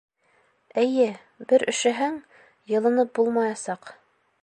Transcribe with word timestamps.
Эйе, 0.83 1.05
бер 1.53 1.65
өшөһәң, 1.73 2.17
йылынып 2.73 3.17
булмаясаҡ. 3.21 3.97